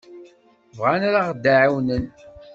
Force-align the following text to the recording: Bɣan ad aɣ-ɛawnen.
Bɣan 0.77 1.01
ad 1.07 1.15
aɣ-ɛawnen. 1.19 2.05